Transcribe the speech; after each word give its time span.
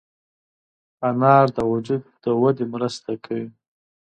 انار 1.07 1.45
د 1.57 1.59
وجود 1.71 2.03
د 2.23 2.25
ودې 2.41 2.65
مرسته 2.73 3.11
کوي. 3.25 3.49